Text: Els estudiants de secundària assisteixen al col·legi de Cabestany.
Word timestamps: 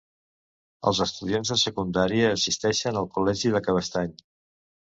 Els 0.91 1.01
estudiants 1.05 1.51
de 1.55 1.59
secundària 1.65 2.31
assisteixen 2.39 2.99
al 3.03 3.09
col·legi 3.19 3.55
de 3.59 3.63
Cabestany. 3.69 4.21